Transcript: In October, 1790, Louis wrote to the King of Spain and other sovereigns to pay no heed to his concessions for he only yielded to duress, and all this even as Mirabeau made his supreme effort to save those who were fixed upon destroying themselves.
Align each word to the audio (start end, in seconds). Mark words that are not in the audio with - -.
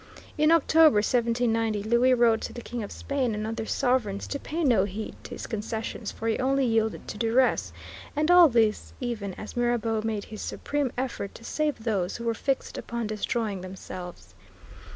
In 0.35 0.51
October, 0.51 0.95
1790, 0.95 1.83
Louis 1.87 2.15
wrote 2.15 2.41
to 2.41 2.53
the 2.53 2.63
King 2.63 2.81
of 2.81 2.91
Spain 2.91 3.35
and 3.35 3.45
other 3.45 3.67
sovereigns 3.67 4.25
to 4.29 4.39
pay 4.39 4.63
no 4.63 4.83
heed 4.83 5.13
to 5.25 5.29
his 5.29 5.45
concessions 5.45 6.11
for 6.11 6.27
he 6.27 6.39
only 6.39 6.65
yielded 6.65 7.07
to 7.07 7.19
duress, 7.19 7.71
and 8.15 8.31
all 8.31 8.49
this 8.49 8.93
even 8.99 9.35
as 9.35 9.55
Mirabeau 9.55 10.01
made 10.03 10.25
his 10.25 10.41
supreme 10.41 10.91
effort 10.97 11.35
to 11.35 11.43
save 11.43 11.83
those 11.83 12.17
who 12.17 12.23
were 12.23 12.33
fixed 12.33 12.79
upon 12.79 13.05
destroying 13.05 13.61
themselves. 13.61 14.33